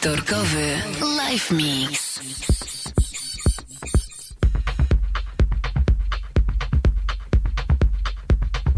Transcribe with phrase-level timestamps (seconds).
[0.00, 0.82] Wtorkowy
[1.16, 2.20] Live Mix.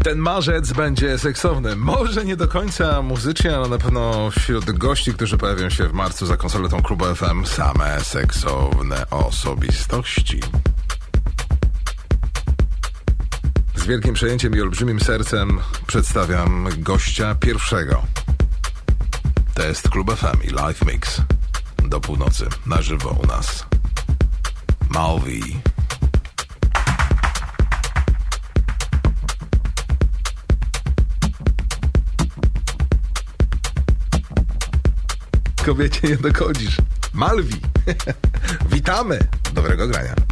[0.03, 1.75] Ten marzec będzie seksowny.
[1.75, 6.25] Może nie do końca muzycznie, ale na pewno wśród gości, którzy pojawią się w marcu
[6.25, 10.39] za konsoletą Klubu FM, same seksowne osobistości.
[13.75, 18.22] Z wielkim przejęciem i olbrzymim sercem przedstawiam gościa pierwszego.
[19.53, 21.21] To jest Klub FM Live Mix.
[21.89, 23.65] Do północy, na żywo u nas.
[24.89, 25.59] Malvi.
[35.65, 36.77] Kobiecie nie dogodzisz.
[37.13, 37.55] Malwi.
[38.71, 39.19] Witamy.
[39.53, 40.22] Dobrego grania.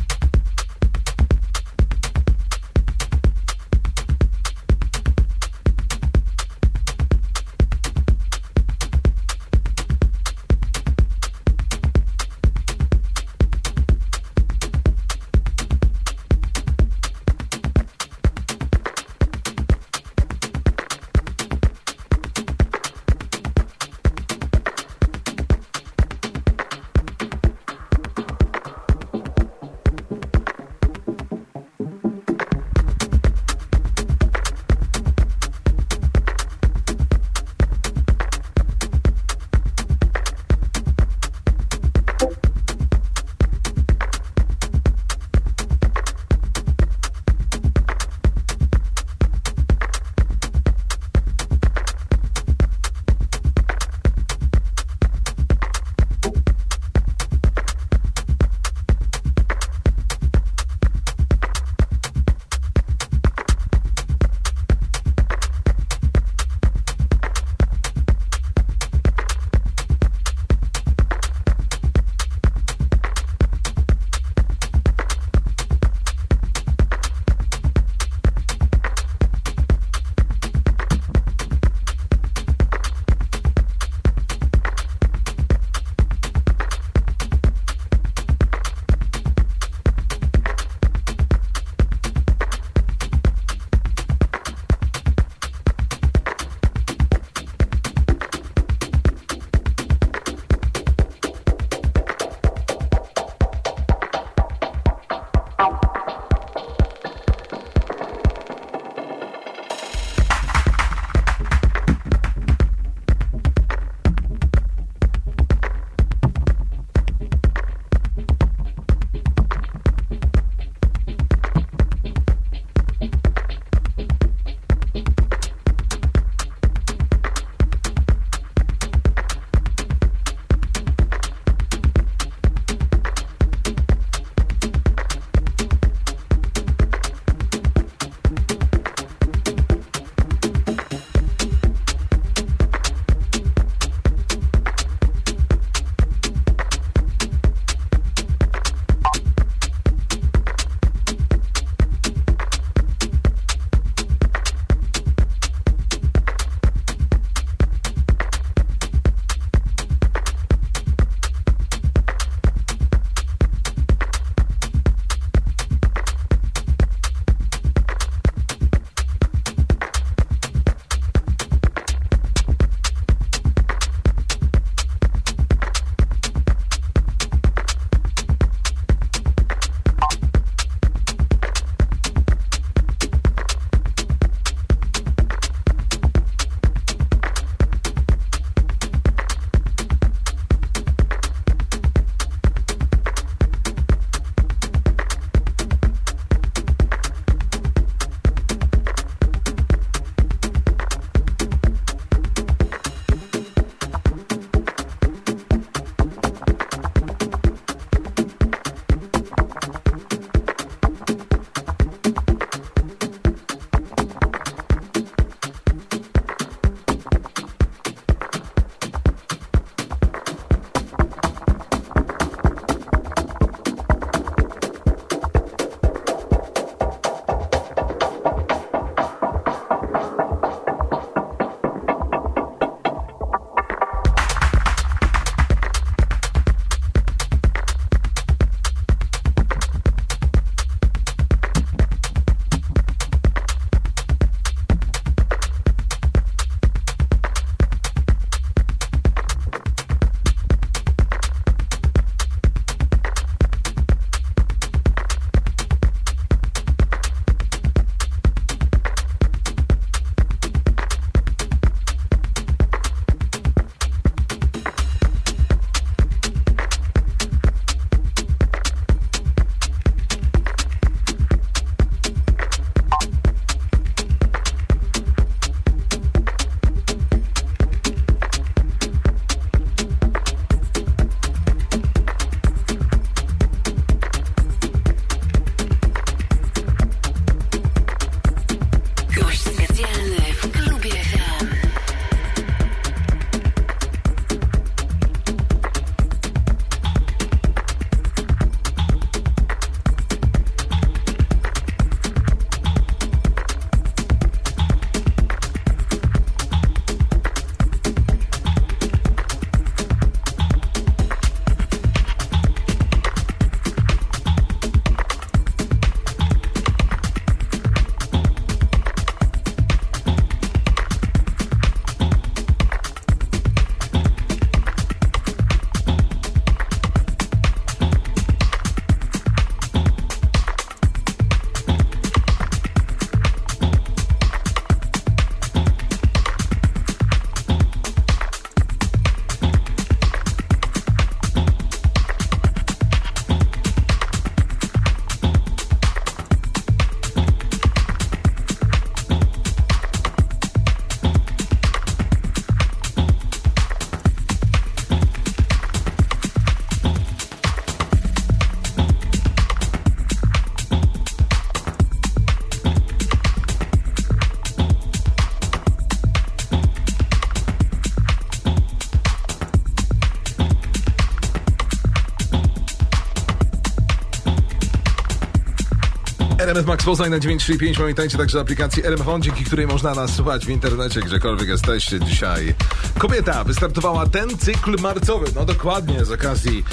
[376.62, 377.78] RMF Max Poznań na 935.
[377.78, 382.56] Pamiętajcie także aplikacji RMF On, dzięki której można nas słuchać w internecie, gdziekolwiek jesteście dzisiaj.
[382.98, 386.64] Kobieta wystartowała ten cykl marcowy, no dokładnie z okazji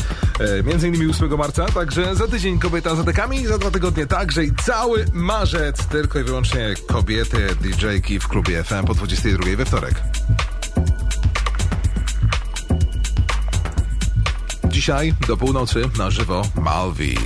[0.41, 4.45] e, między innymi 8 marca, także za tydzień kobieta za dekami, za dwa tygodnie także
[4.45, 9.95] i cały marzec tylko i wyłącznie kobiety DJ-ki w klubie FM po 22 we wtorek.
[14.65, 17.19] Dzisiaj do północy na żywo Malvi.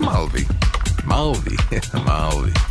[0.00, 0.59] Malvi.
[1.20, 1.56] Malvi.
[2.06, 2.69] Malvi.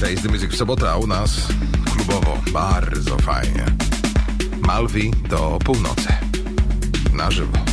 [0.00, 1.48] Taste Music w sobotę, a u nas
[1.94, 3.64] klubowo, bardzo fajnie.
[4.60, 6.08] Malwi do północy.
[7.12, 7.67] Na żywo.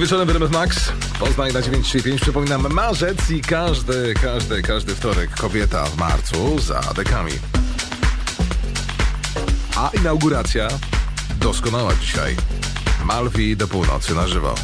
[0.00, 0.92] Wieczorem w RMF Max.
[1.18, 2.20] Poznań na 935.
[2.20, 7.32] Przypominam, marzec i każdy, każdy, każdy wtorek kobieta w marcu za dekami.
[9.76, 10.68] A inauguracja
[11.40, 12.36] doskonała dzisiaj.
[13.04, 14.54] Malwi do północy na żywo.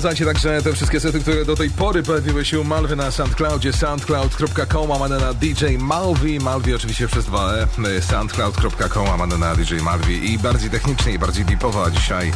[0.00, 3.72] Sprawdzajcie także te wszystkie sety, które do tej pory pojawiły się u Malwy na SoundCloudzie,
[3.72, 7.52] soundcloud.com, łamane na DJ Malvi, Malvi oczywiście przez dwa
[7.96, 12.32] E, soundcloud.com, łamane na DJ Malvi i bardziej technicznie i bardziej deepowo, a dzisiaj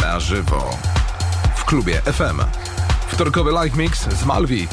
[0.00, 0.78] na żywo
[1.56, 2.40] w klubie FM.
[3.08, 4.68] Wtorkowy live mix z Malvi.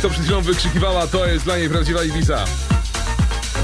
[0.00, 2.44] Jak to przed chwilą wykrzykiwała, to jest dla niej prawdziwa Ibiza.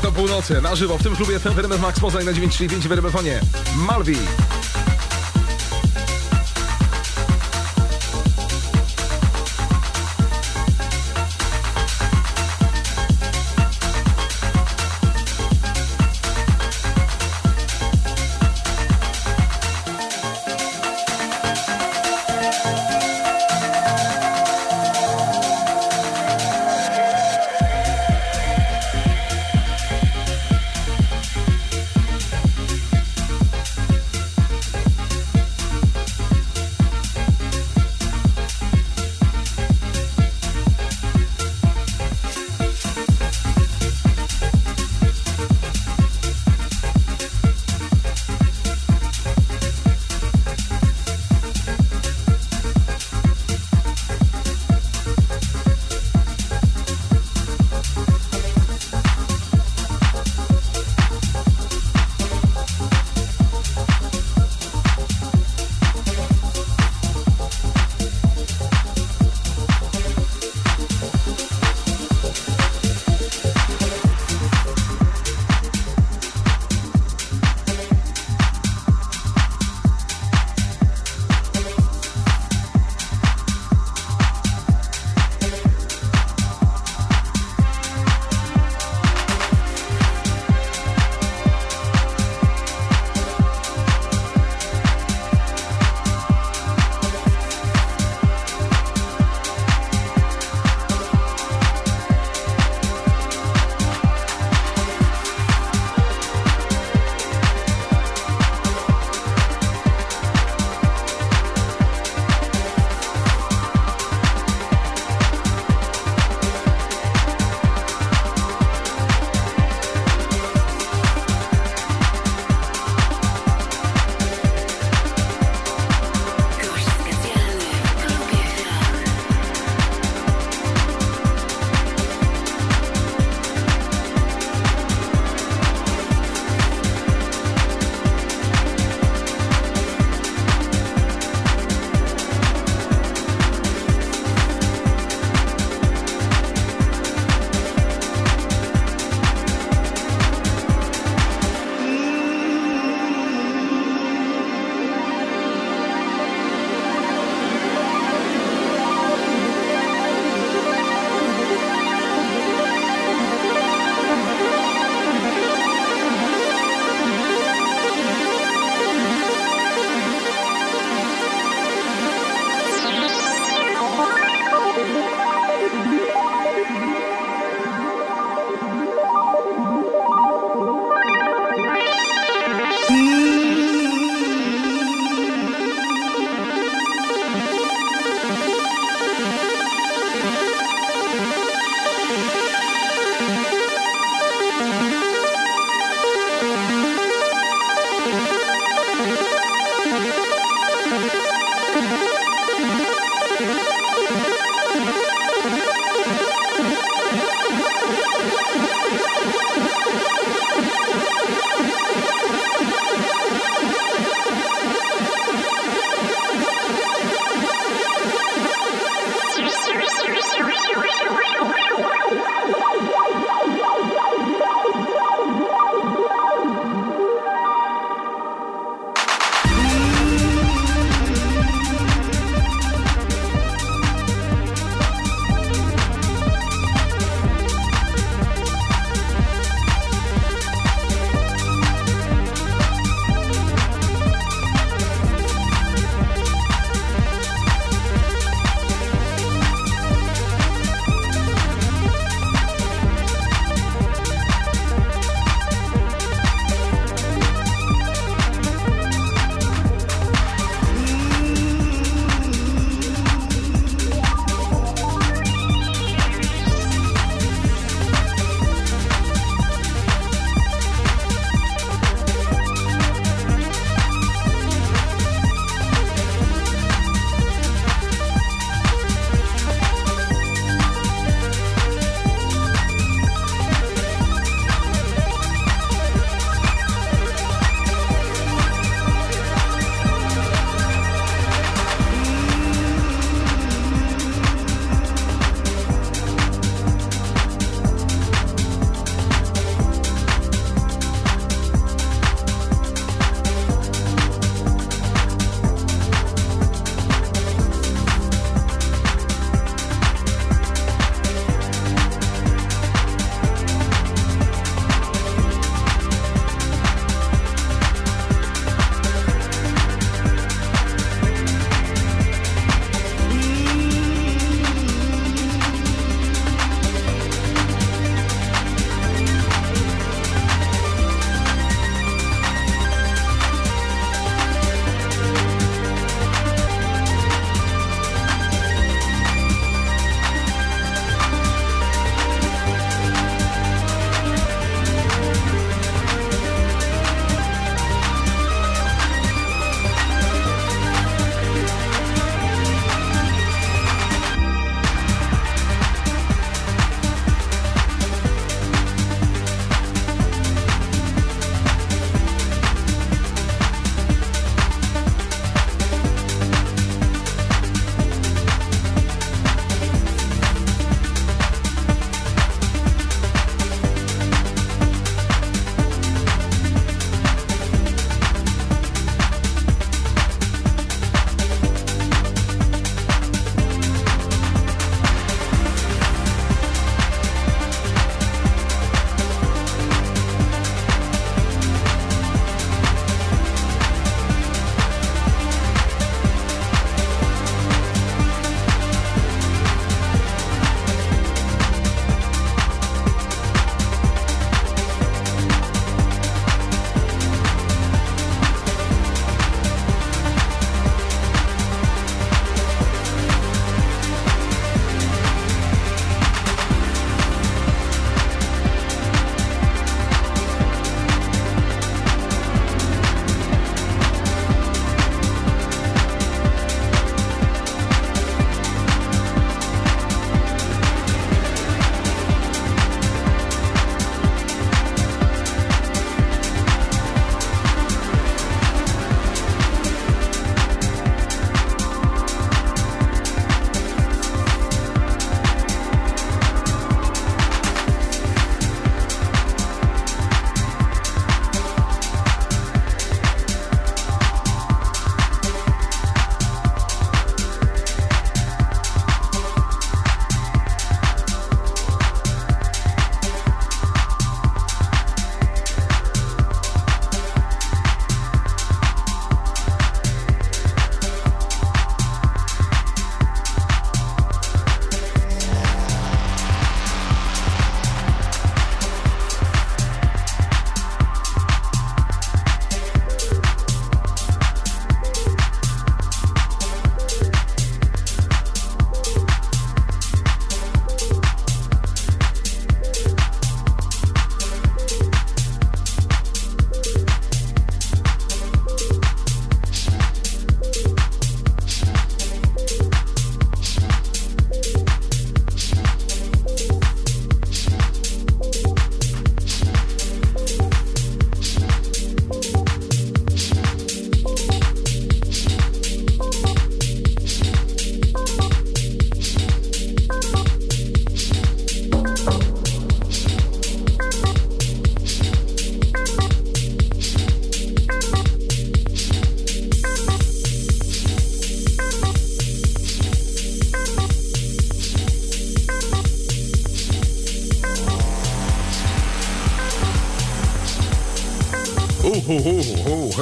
[0.02, 3.40] Do północy, na żywo, w tym klubie FM Max Poznań na 935 w RMF-onie.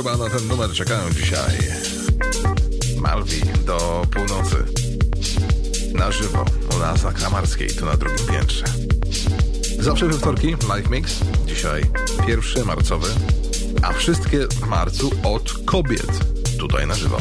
[0.05, 1.59] Chyba na ten numer czekają dzisiaj.
[2.97, 4.57] Malwi do północy.
[5.95, 6.45] Na żywo
[6.77, 8.65] u nas na Kramarskiej, tu na drugim piętrze.
[9.79, 11.21] Zawsze we wtorki Live Mix.
[11.47, 11.83] Dzisiaj
[12.27, 13.09] pierwszy marcowy,
[13.83, 16.25] a wszystkie w marcu od kobiet.
[16.59, 17.19] Tutaj na żywo.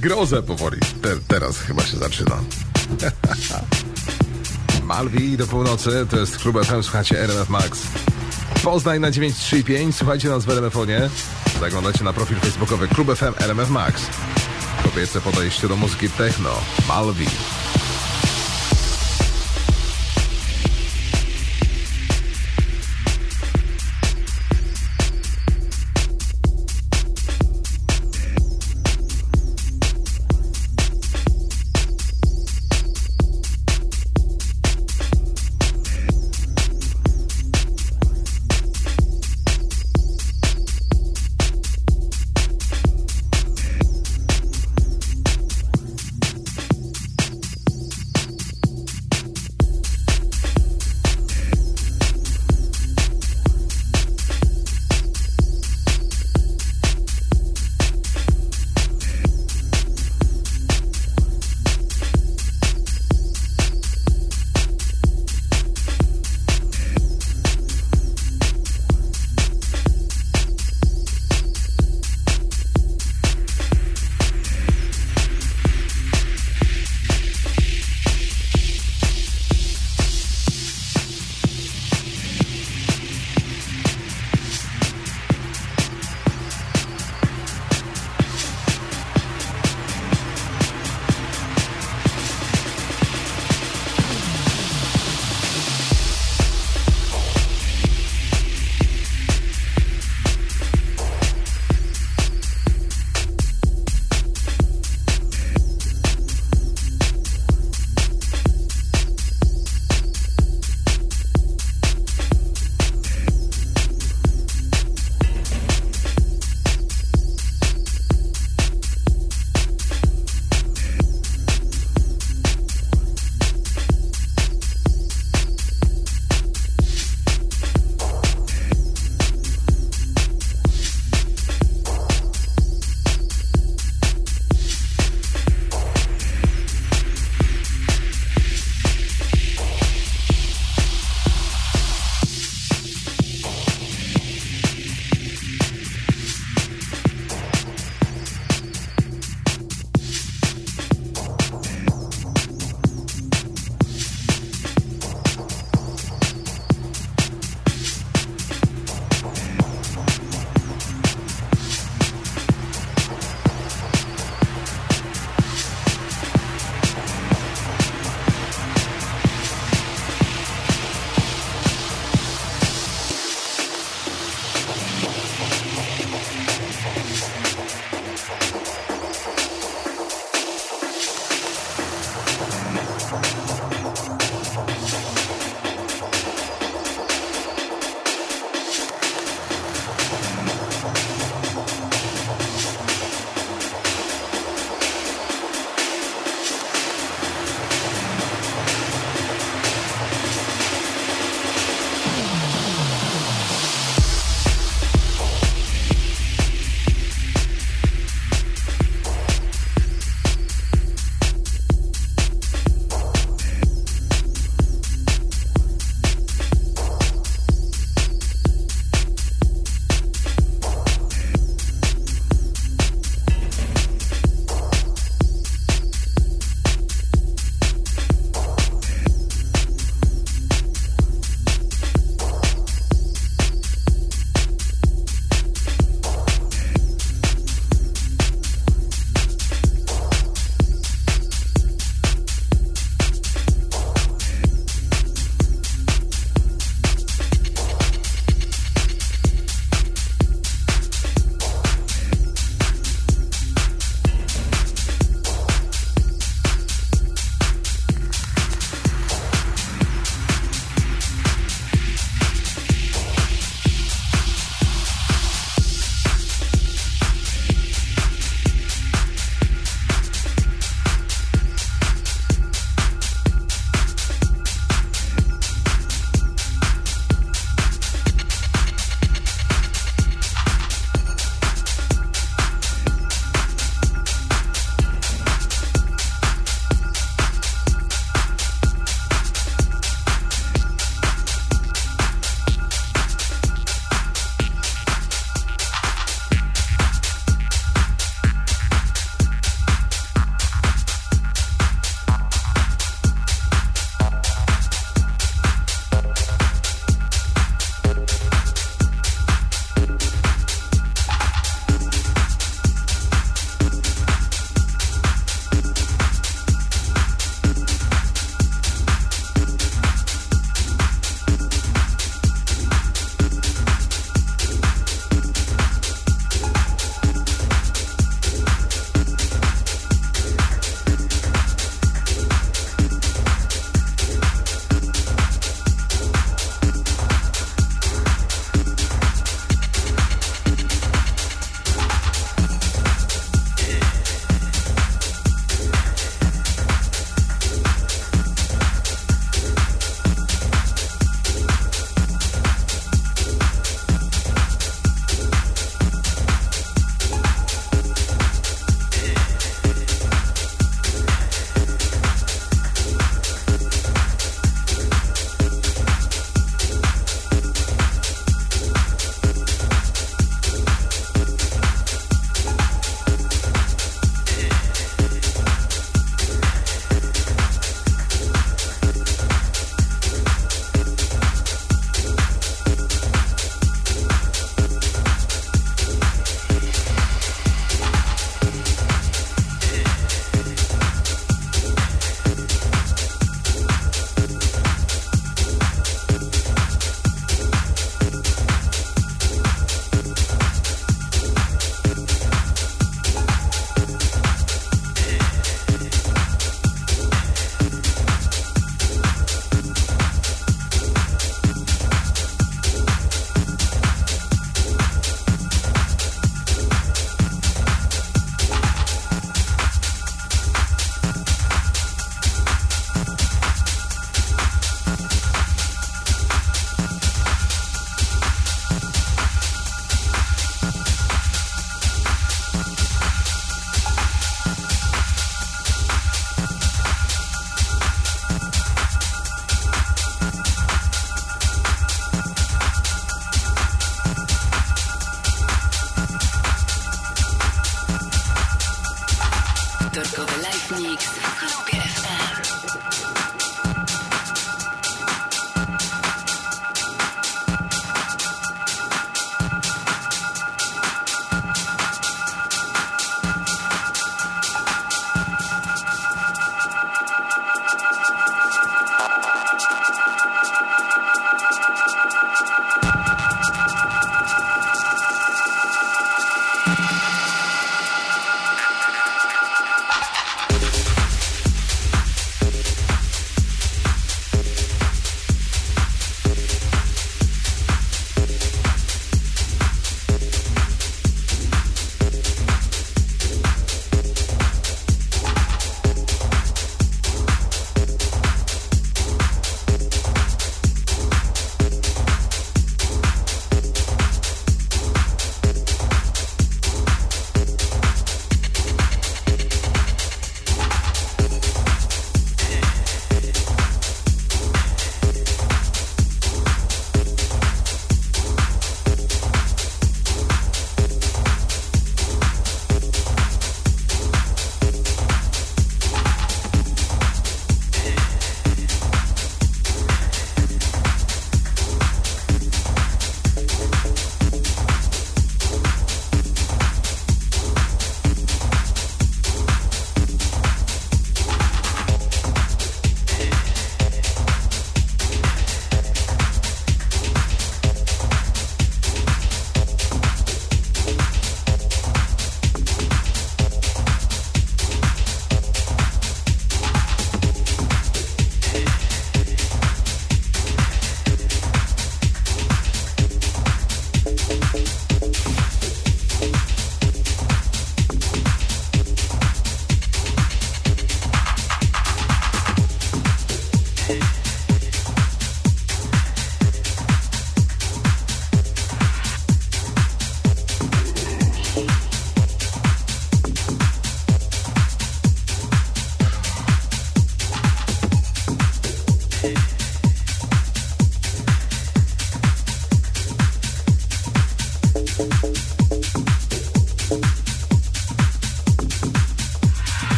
[0.00, 0.80] Grozę powoli.
[1.02, 2.38] Te, teraz chyba się zaczyna.
[4.84, 7.82] Malwi do północy, to jest Klub FM, słuchacie RMF Max.
[8.62, 11.10] Poznań na 935, słuchajcie nas w RMF-onie.
[11.60, 14.02] Zaglądajcie na profil facebookowy Klub FM RMF Max.
[14.82, 16.50] Kobiece podejście do muzyki techno.
[16.88, 17.26] Malwi.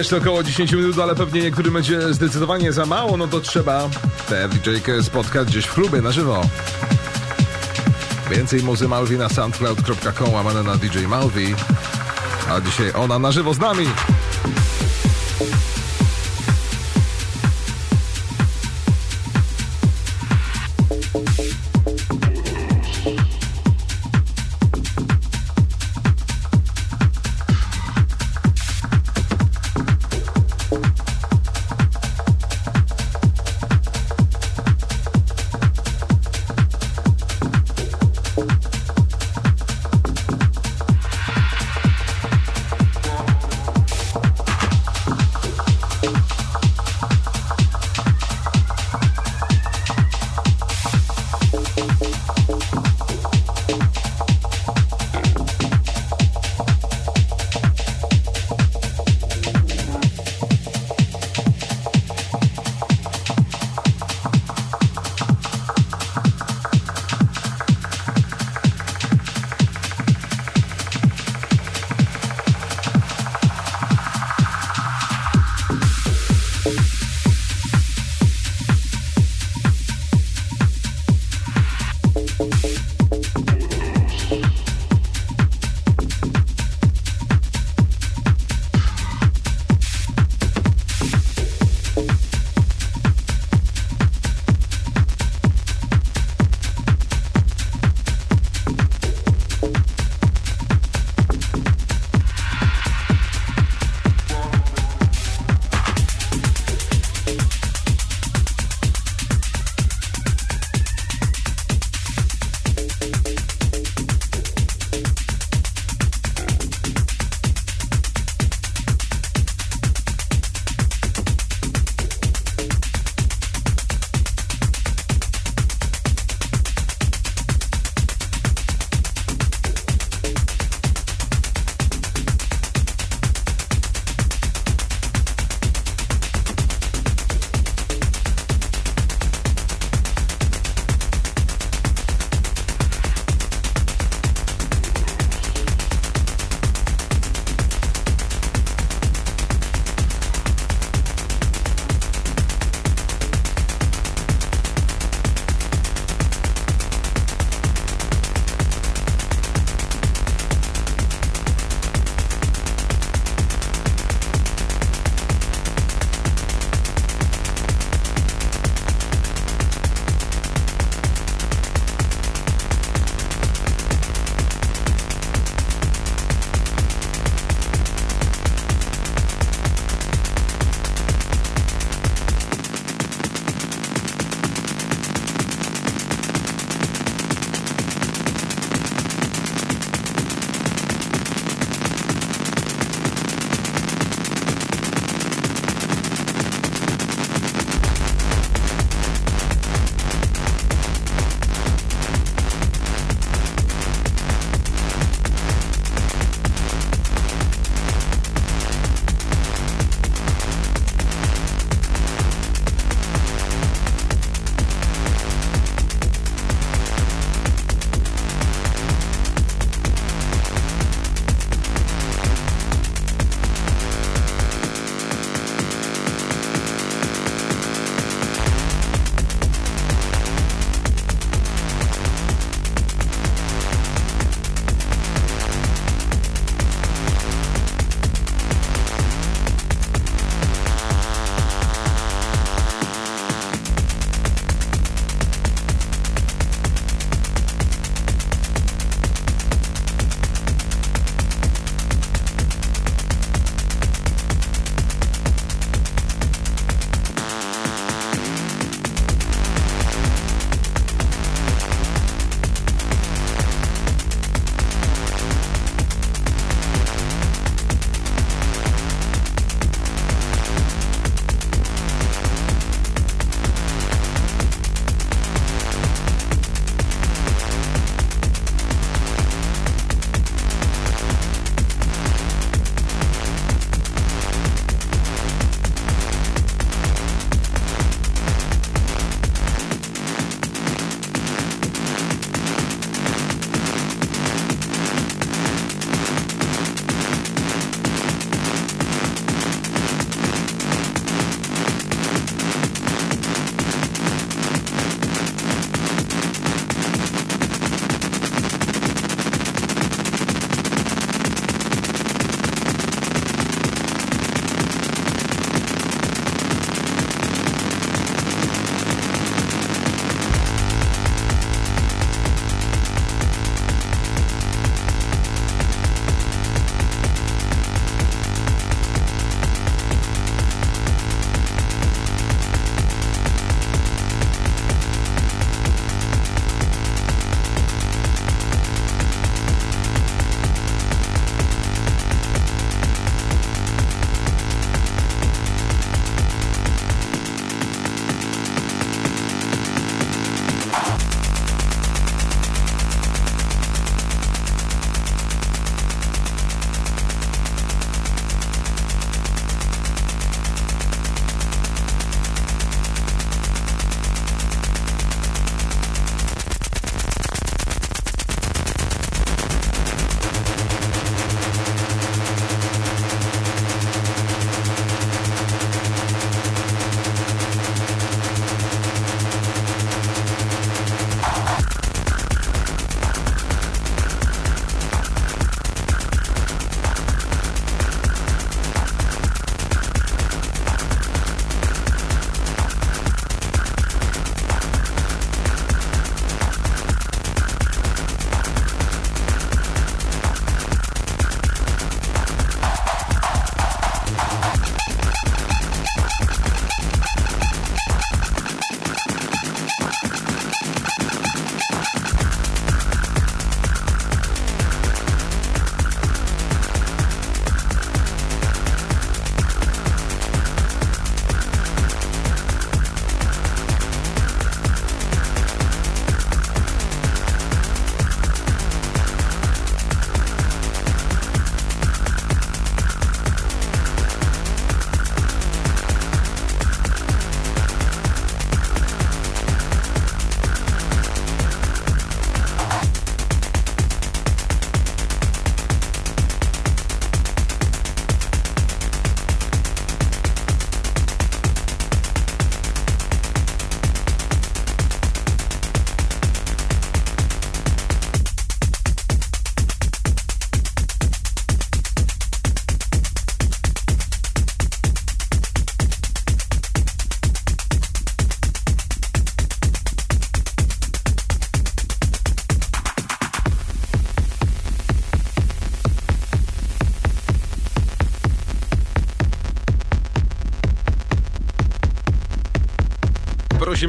[0.00, 3.88] Jeszcze około 10 minut, ale pewnie niektórym będzie zdecydowanie za mało, no to trzeba
[4.28, 6.42] tę DJ-kę spotkać gdzieś w klubie na żywo.
[8.30, 11.54] Więcej muzy Malwi na soundcloud.com łamane na DJ Malwi.
[12.50, 13.86] A dzisiaj ona na żywo z nami.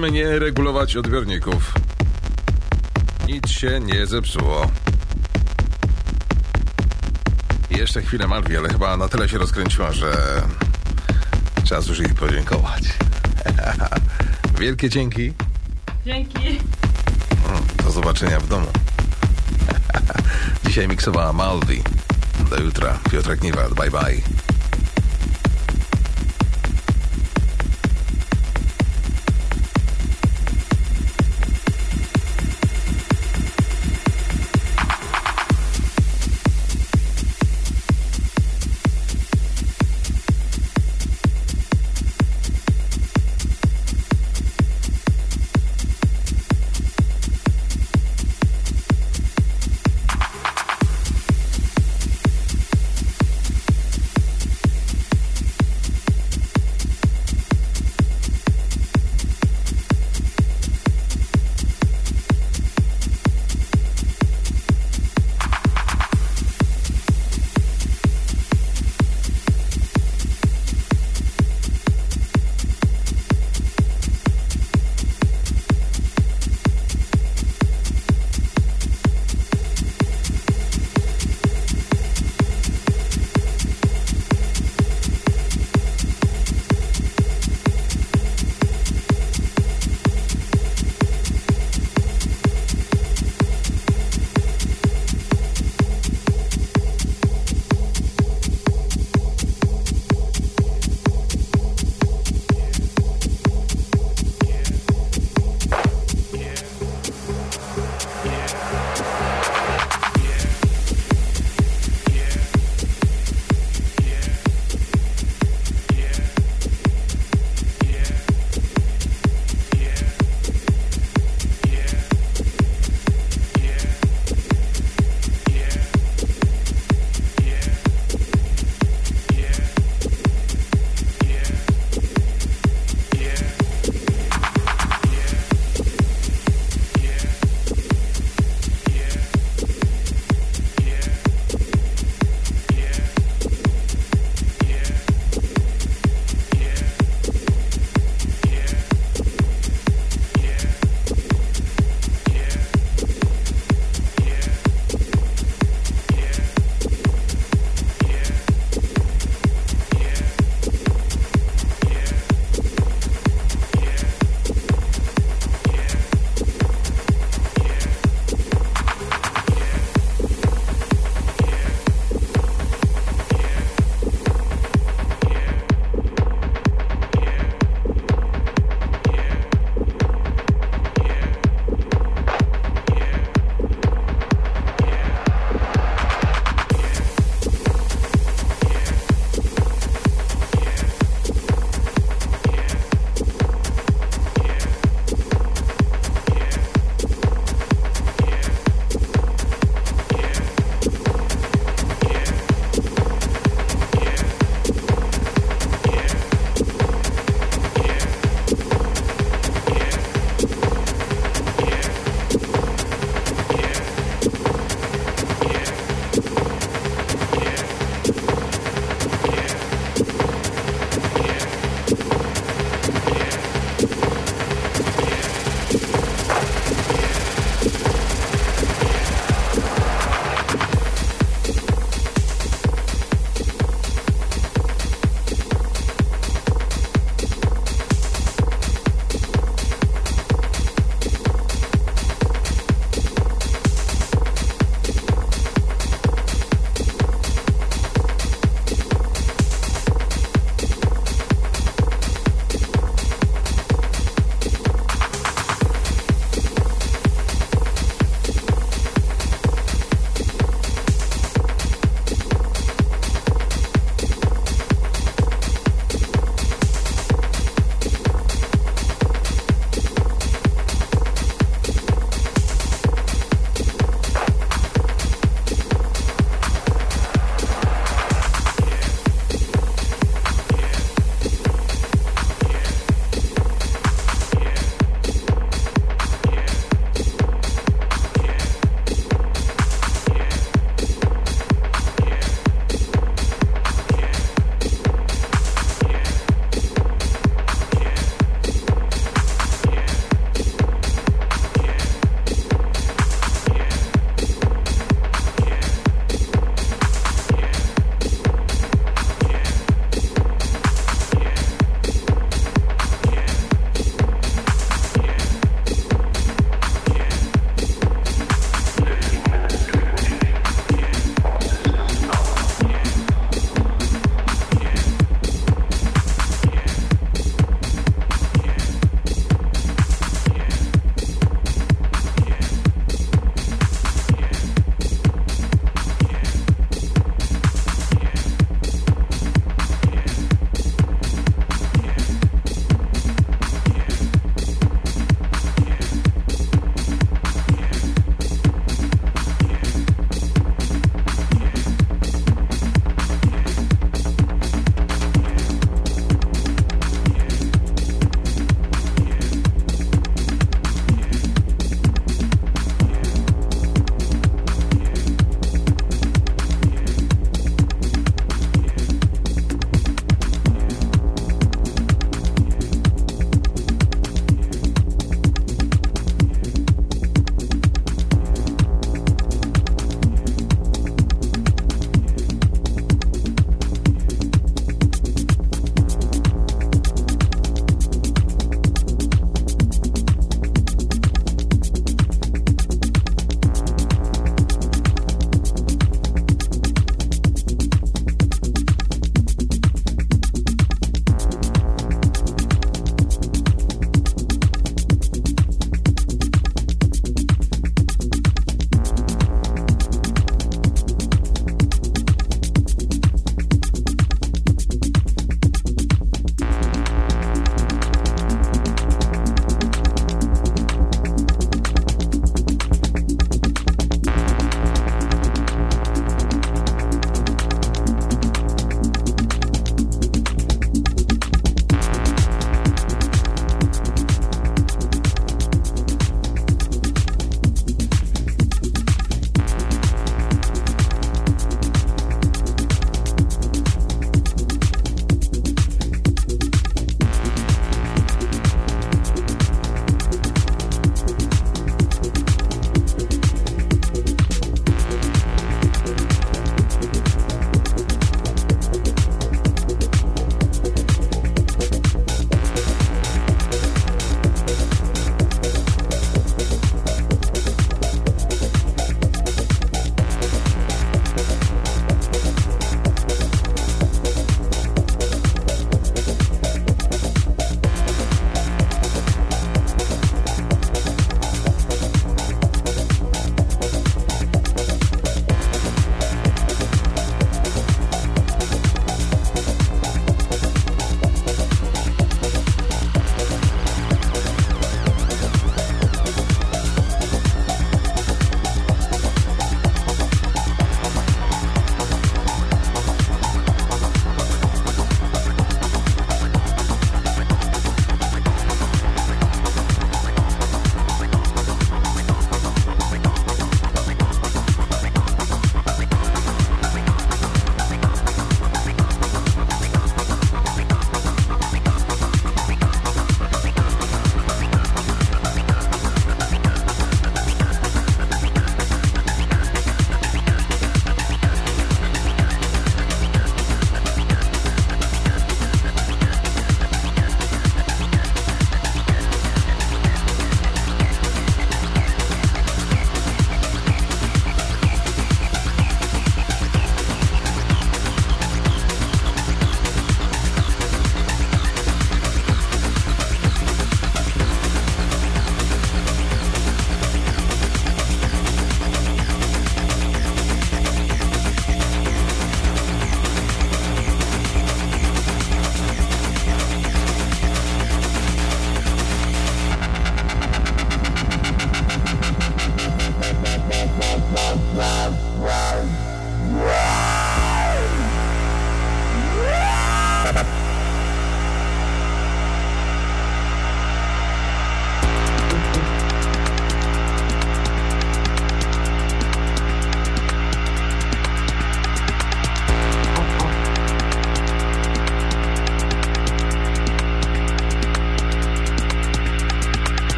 [0.00, 1.74] Musimy nie regulować odbiorników.
[3.28, 4.70] Nic się nie zepsuło.
[7.70, 10.12] Jeszcze chwilę Malwi, ale chyba na tyle się rozkręciła, że
[11.64, 12.82] czas już jej podziękować.
[14.60, 15.32] Wielkie dzięki.
[16.06, 16.58] Dzięki.
[17.84, 18.68] Do zobaczenia w domu.
[20.66, 21.82] Dzisiaj miksowała Malwi.
[22.50, 22.98] Do jutra.
[23.12, 23.74] Piotrek Niewald.
[23.74, 24.29] Bye bye.